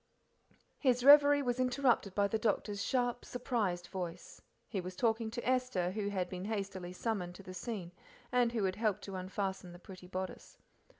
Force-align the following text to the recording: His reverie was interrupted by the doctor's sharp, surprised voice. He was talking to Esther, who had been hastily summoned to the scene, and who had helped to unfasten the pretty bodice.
His 0.79 1.03
reverie 1.03 1.43
was 1.43 1.59
interrupted 1.59 2.15
by 2.15 2.27
the 2.27 2.39
doctor's 2.39 2.83
sharp, 2.83 3.23
surprised 3.23 3.85
voice. 3.89 4.41
He 4.67 4.81
was 4.81 4.95
talking 4.95 5.29
to 5.29 5.47
Esther, 5.47 5.91
who 5.91 6.09
had 6.09 6.27
been 6.27 6.45
hastily 6.45 6.91
summoned 6.91 7.35
to 7.35 7.43
the 7.43 7.53
scene, 7.53 7.91
and 8.31 8.51
who 8.51 8.63
had 8.63 8.77
helped 8.77 9.03
to 9.03 9.15
unfasten 9.15 9.73
the 9.73 9.77
pretty 9.77 10.07
bodice. 10.07 10.57